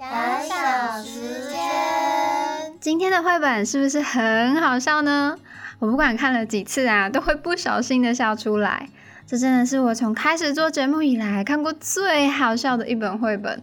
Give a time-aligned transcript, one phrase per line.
[0.00, 1.60] 感想时间。
[2.80, 5.36] 今天的绘本是不是很好笑呢？
[5.78, 8.88] 我不管看了几次啊，都会不小心的笑出来。
[9.26, 13.62] 这真的是我从开始做节目以来看过最好笑的一本绘本。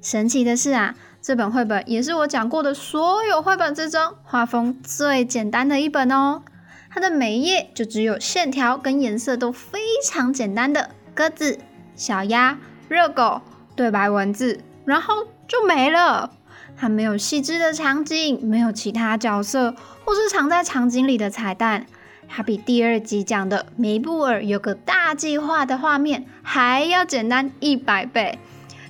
[0.00, 6.42] 神奇的是啊，这本绘本也是我讲过的所有绘本之中画风最简单的一本哦。
[6.90, 11.58] 它的每一页就只有线条跟颜色都非常简单的鸽子、
[11.96, 12.56] 小鸭、
[12.88, 13.40] 热狗、
[13.74, 16.30] 对白文字，然后就没了。
[16.74, 21.84] 它没有细致的场景，没有其他角色或是藏在场景里的彩蛋。
[22.26, 28.38] 它比第二集讲的梅布尔有个大计划的画面还要简单一百倍，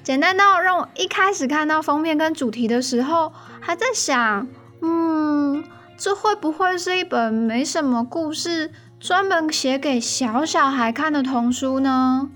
[0.05, 4.47] 简单到让我一开始看到封面跟主题的时候，还在想，
[4.83, 5.65] 嗯。
[5.99, 12.29] 这会不会是一本没什么故事、专门写给小小孩看的童书呢？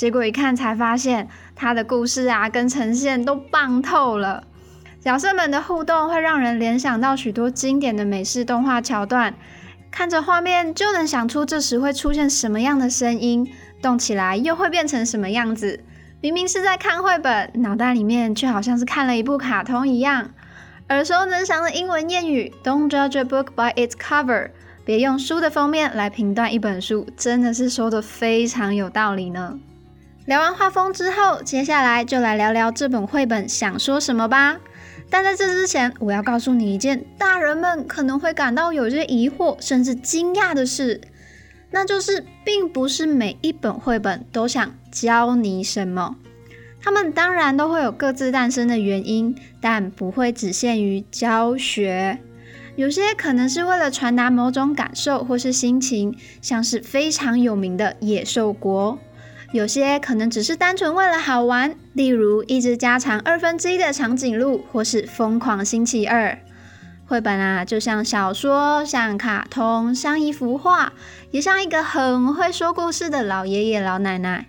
[0.00, 4.44] 结果一看才发现，它的故事啊跟呈现都棒透了。
[4.98, 9.34] 角色们的互动会让人联想到许多经典的美式动画桥段，
[9.90, 13.46] 看着画面就能想出这时会出现什么样的声音，
[13.82, 15.84] 动起来又会变成什么样子。
[16.22, 20.30] 明明是在看绘本，脑袋里面却好像是看了一部卡通一样。
[20.88, 24.48] 耳熟能详的英文谚语 "Don't judge a book by its cover"，
[24.82, 29.58] 别用书的封面来评断一本书，真的是说的非常有道理呢。
[30.30, 34.60] 聊完画风之后，接下来就来聊聊这本绘本想说什么吧。
[35.10, 41.00] 但在这之前，我要告诉你一件大人们可能会感到有些疑惑甚至惊讶的事，
[41.72, 46.14] 那就是并不是每一本绘本都想教你什么。
[46.80, 52.20] 他们当然都会有各自诞生的原因，但不会只限于教学。
[52.76, 58.92] 有些可能是为了传达某种感受或是心情，像是非常有名的《野兽国》；
[59.52, 66.28] 有些可能只是单纯为了好玩，例如一直加长二分之一的长颈鹿，或是《疯狂星期二》。
[67.06, 70.92] 绘本啊，就像小说，像卡通，像一幅画，
[71.32, 74.46] 也像一个很会说故事的老爷爷老奶奶。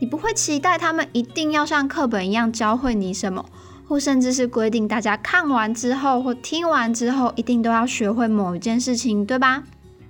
[0.00, 3.44] 你不会期待他们一定要像课本一样教会你什么，
[3.88, 9.64] 或甚至是规定大家看完之后或听完之后一定都要学会某一件事情，对吧？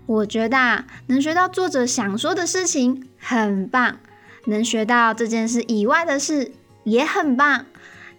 [0.04, 3.96] 我觉得啊，能学到作者想说的事情很棒，
[4.47, 6.53] 能学到这件事以外的事
[6.84, 7.66] 也很棒。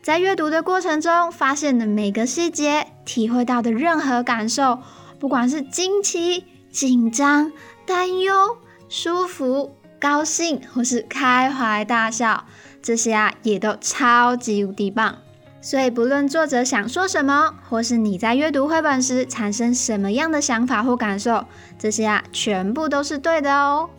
[0.02, 4.80] 在阅读的过程中发现的每个细节，体会到的任何感受，
[5.20, 7.52] 不管是惊奇、紧张、
[7.86, 9.76] 担忧、舒服。
[9.98, 12.46] 高兴或是开怀大笑，
[12.80, 15.18] 这些啊也都超级无敌棒。
[15.62, 21.46] 所以不论作者想说什么，或是你在阅读绘本时产生什么样的想法或感受，
[21.80, 23.90] 这些啊全部都是对的哦。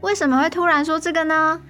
[0.00, 1.60] 为什么会突然说这个呢？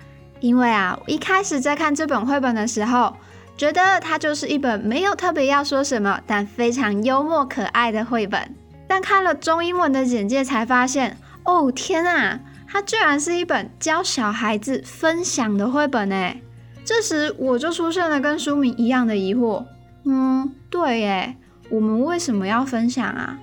[0.40, 3.14] 因为啊，我一开始在看这本绘本的时候，
[3.56, 8.54] 觉得它就是一本没有特别要说什么，但非常幽默可爱的绘本。
[8.88, 12.40] 但看了中英文的简介才发现，哦天啊！
[12.66, 16.40] 它居然是一本教小孩子分享的绘本诶，
[16.84, 19.64] 这时我就出现了跟书名一样的疑惑。
[20.04, 21.36] 嗯，对耶，
[21.68, 23.38] 我们为什么要分享啊？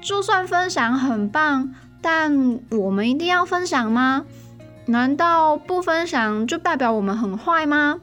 [0.00, 4.24] 就算分享很棒，但我们一定要分享吗？
[4.86, 8.00] 难道不分享就代表我们很坏吗？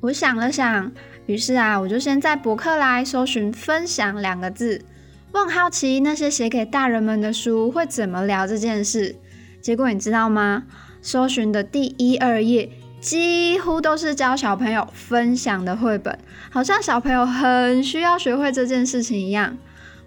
[0.00, 0.92] 我想了想，
[1.26, 4.84] 于是啊，我就先在博客来搜寻“分享”两个字，
[5.32, 9.16] 我很好奇那些写给大人们的书会怎么聊这件事。
[9.60, 10.64] 结果你知道吗？
[11.00, 12.68] 搜寻的第一二页
[13.00, 16.18] 几乎都是教小朋友分享的绘本，
[16.50, 19.56] 好像小朋友很需要学会这件事情一样。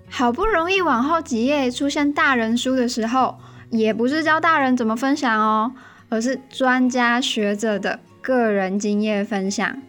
[0.10, 3.38] 好不容易往后几页出现大人书的时候，
[3.70, 5.72] 也不是教大人怎么分享哦，
[6.10, 9.82] 而是专家学者的个人经验分享。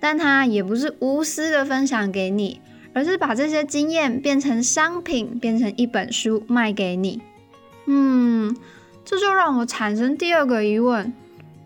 [0.00, 2.60] 但他也不是无私的分享给你，
[2.92, 7.22] 而是把这些经验变成商品，变成一本书卖给你。
[7.86, 8.56] 嗯。
[9.04, 11.14] 这就让我产生第二个疑问：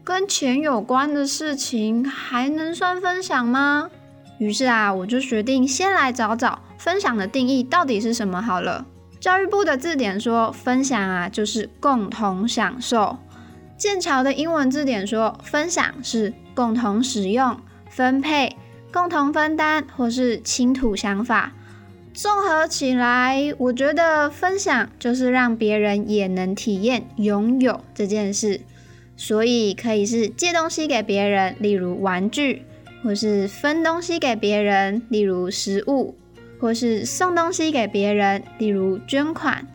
[0.05, 3.91] 跟钱有关的事情还能算分享吗？
[4.43, 8.85] 于是啊，我就决定先来找找分享的定义到底是什么好了。
[9.21, 13.19] 教育部的字典说，分享啊就是共同享受；
[13.79, 17.56] 剑桥的英文字典说，分享是共同使用、
[17.89, 18.56] 分配、
[18.93, 21.53] 共同分担或是倾吐想法。
[22.12, 28.62] 综合起来，我觉得分享就是让别人也能体验拥有这件事，
[29.17, 32.65] 所以可以是借东西给别人，例如玩具；
[33.02, 36.14] 或是分东西给别人，例如食物；
[36.60, 39.66] 或是送东西给别人，例如捐款；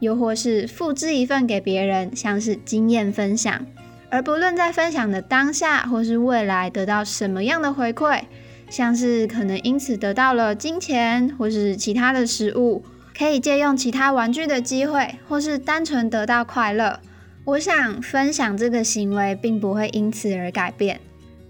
[0.00, 3.66] 又或是复制一份给别人，像是经验分享。
[4.10, 8.22] 而不论在分享的当下或是未来得到什么样的回馈。
[8.70, 12.84] 像是可能因此得到了金钱或是其他的食物，
[13.16, 17.00] 可以借用其他玩具的机会，或是单纯得到快乐。
[17.46, 21.00] 我想分享这个行为并不会因此而改变。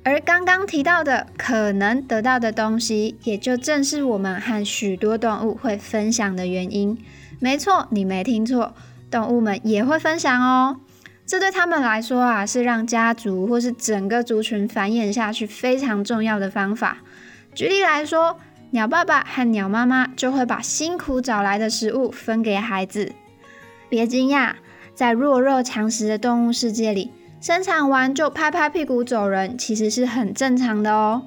[0.08, 6.96] 而刚刚提到的可能得到的东西，也就正是我们和许多动物会分享的原因。
[7.40, 8.72] 没错，你没听错，
[9.10, 10.81] 动物们也会分享哦。
[11.26, 16.96] 这对他们来说啊，是让家族或是整个族群繁衍下去非常重要的方法。
[17.54, 18.38] 举例来说，
[18.70, 23.12] 鸟爸爸和鸟妈妈就会把辛苦找来的食物分给孩子。
[23.90, 24.54] 别惊讶，
[24.94, 27.11] 在弱肉强食的动物世界里。
[27.40, 31.23] 生产完就拍拍屁股走人，其实是很正常的哦。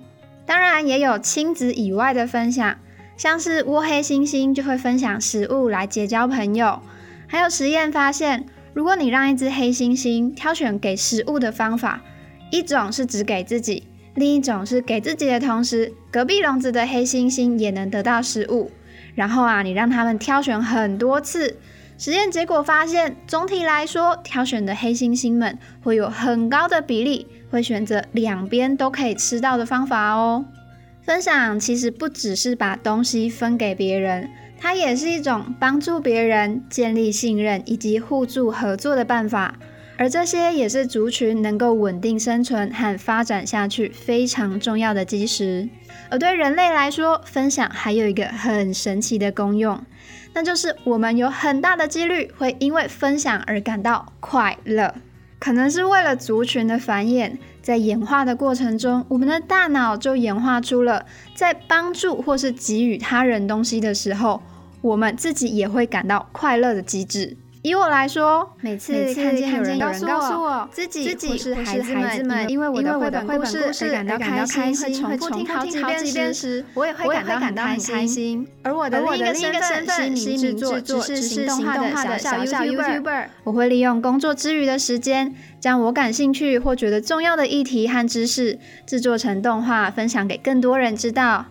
[0.46, 2.78] 当然也有亲子以外的分享，
[3.16, 6.81] 像是窝黑猩猩就会分享食物来结交朋友。
[7.28, 12.02] 还有实验发现，如果你让一只黑猩猩挑选给食物的方法，
[12.52, 18.69] 一种是只给自己，另一种是给自己的同时，隔壁笼子的黑猩猩也能得到食物。
[19.16, 21.58] 然后啊，你让他们挑选很多次。
[22.01, 30.44] 实验结果发现，总体来说，挑选的黑猩猩们会有很高的比例会选择两边都可以吃到的方法哦。
[31.03, 34.27] 分享其实不只是把东西分给别人，
[34.57, 39.53] 它也是一种帮助别人建立信任以及互助合作的办法。
[39.95, 45.69] 而这些也是族群能够稳定生存和发展下去非常重要的基石。
[46.09, 49.80] 而对人类来说，分享还有一个很神奇的功用。
[50.33, 54.95] 那就是我们有很大的几率会因为分享而感到快乐，
[55.39, 61.06] 可能是为了族群的繁衍，在演化的过程中，我们的大脑就演化出了
[61.36, 64.42] 在帮助或是给予他人东西的时候，
[64.81, 67.36] 我们自己也会感到快乐的机制。
[67.63, 77.24] 以我来说，每次看见有人告诉我自己或是孩子们因为我的绘本故事而感到开心，会重复听好几遍时，我也会感
[77.54, 78.48] 到很开心。
[78.63, 81.62] 而我的另一个身份是一名制作知识型动
[81.92, 91.46] 画的小小 YouTuber，我会利用工作之余的时间，将我感兴趣或觉得重要的议题和知识制作成动画，分享给更多人知道。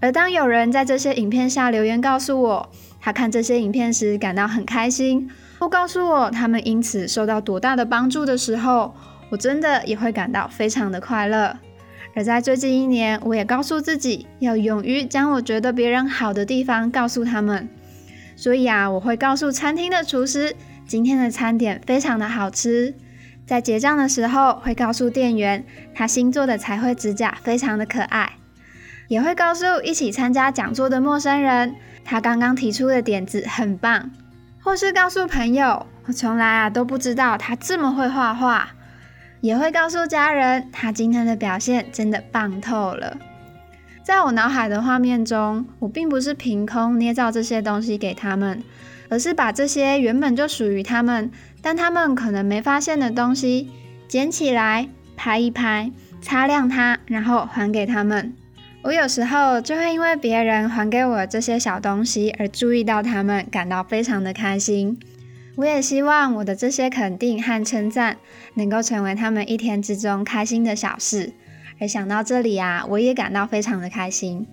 [0.00, 2.70] 而当有人在这些影片下留言告诉我，
[3.02, 5.28] 他看这些影片时感到很开心。
[5.58, 8.94] 或告诉我他们因此受到多大的帮助的时候，
[9.28, 11.58] 我真的也会感到非常的快乐。
[12.14, 17.68] 而在最近一年，我也告诉自己要勇于将我觉得别人好的地方告诉他们。
[18.36, 20.54] 所以啊，我会告诉餐厅的厨师
[20.86, 22.94] 今天的餐点非常的好吃。
[23.46, 25.64] 在结账的时候，会告诉店员
[25.94, 28.32] 他新做的彩绘指甲非常的可爱。
[29.08, 34.10] 也会告诉一起参加讲座的陌生人，他刚刚提出的点子很棒。
[34.64, 38.68] 或是告诉朋友，我从来啊都不知道他这么会画画，
[39.40, 43.18] 也会告诉家人，他今天的表现真的棒透了。
[44.04, 48.62] 在我脑海的画面中，我并不是凭空捏造这些东西给他们，
[49.08, 53.68] 而是把这些原本就属于他们，但他们可能没发现的东西，
[54.06, 55.90] 捡起来拍一拍，
[56.20, 58.32] 擦亮它，然后还给他们。
[58.84, 64.98] 我有时候就会因为别人还给我这些小东西而注意到他们，感到非常的开心。
[65.54, 68.16] 我也希望我的这些肯定和称赞
[68.54, 71.32] 能够成为他们一天之中开心的小事。
[71.80, 74.46] 而想到这里啊，我也感到非常的开心。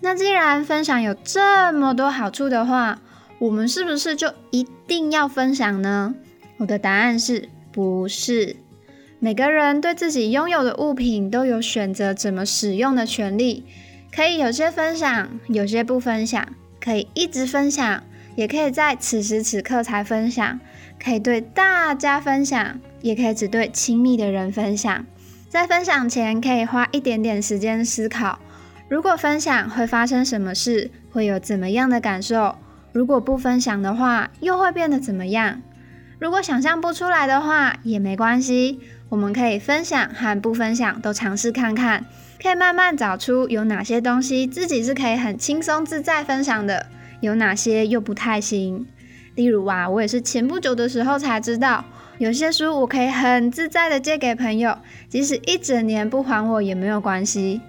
[0.00, 3.00] 那既然分享有这么多好处的话，
[3.38, 6.14] 我们是不是就一定要分享呢？
[6.56, 8.56] 我的答案是不是。
[9.20, 13.64] 每个人对自己拥有的物品都有选择怎么使用的权利，
[14.14, 16.46] 可以有些分享，有些不分享，
[16.80, 18.04] 可以一直分享，
[18.36, 20.60] 也可以在此时此刻才分享，
[21.02, 25.04] 可以对大家分享，也可以只对亲密的人分享。
[25.48, 28.38] 在分享前，可以花一点点时间思考：
[28.88, 32.54] 如果分享会发生什么事，会有怎么样的感受？
[32.92, 35.60] 如果不分享的话，又会变得怎么样？
[36.20, 38.80] 如果想象不出来的话，也没关系。
[39.10, 42.04] 我们可以分享和不分享都尝试看看，
[42.42, 46.86] 可以慢慢找出有哪些东西自己是可以很轻松自在分享的，
[47.20, 48.86] 有哪些又不太行。
[49.34, 51.84] 例如啊，我也是前不久的时候才知道，
[52.18, 54.76] 有些书我可以很自在的借给朋友，
[55.08, 57.62] 即使一整年不还我也没有关系。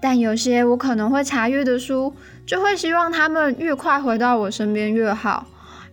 [0.00, 2.12] 但有些我可能会查阅的书，
[2.44, 5.46] 就会希望他们越快回到我身边越好。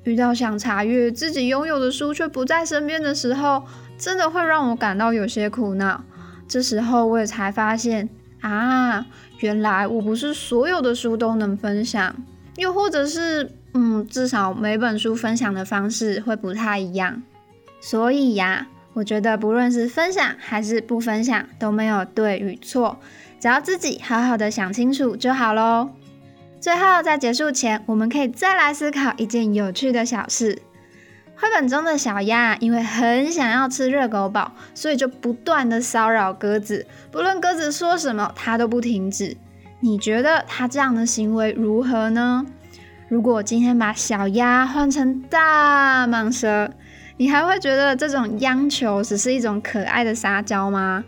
[0.06, 3.62] 遇到想查阅自己拥有的书却不在身边的时候。
[3.98, 6.04] 真的会让我感到有些苦恼。
[6.48, 8.08] 这时候我也才发现
[8.42, 9.06] 啊，
[9.40, 12.16] 原来我不是所有的书都能分享，
[12.56, 17.22] 又或者是，嗯，至少每本书分享的方式会不太一样。
[17.82, 22.98] 所以呀，我觉得不论是分享还是不分享都没有对与错，
[23.40, 25.90] 只要自己好好的想清楚就好喽。
[26.60, 30.62] 最后，在结束前，我们可以再来思考一件有趣的小事。
[31.40, 39.38] 绘本中的小鸭因为很想要吃热狗堡，所以就不断的骚扰鸽子，不论鸽子说什么，它都不停止。
[39.80, 42.44] 你觉得它这样的行为如何呢？
[43.08, 46.72] 如果今天把小鸭换成大蟒蛇，
[47.18, 51.04] 你还会觉得这种央求只是一种可爱的撒娇吗？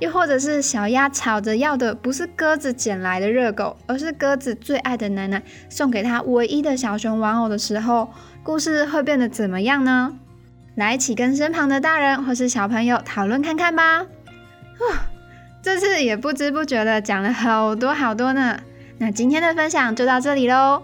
[0.00, 10.14] 又或者是小鸭吵着要的不是鸽子捡来的热狗，而是鸽子最爱的奶奶送给他唯一的小熊玩偶的时候，故事会变得怎么样呢？
[10.74, 14.06] 来一起跟身旁的大人或是小朋友讨论看看吧。
[15.62, 18.58] 这次也不知不觉的讲了好多好多呢。
[18.98, 20.82] 那今天的分享就到这里喽，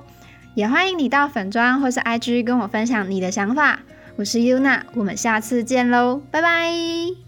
[0.55, 3.81] 也欢迎你到粉砖或是 IG 跟我分享你的想法。
[4.17, 7.28] 我是 Yuna，我们下次见喽，拜拜。